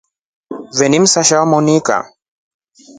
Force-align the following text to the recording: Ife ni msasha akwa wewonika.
Ife 0.71 0.85
ni 0.89 0.99
msasha 0.99 1.35
akwa 1.35 1.47
wewonika. 1.49 1.97